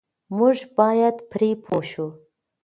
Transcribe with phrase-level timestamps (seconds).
[0.37, 2.07] موږ بايد پرې پوه شو.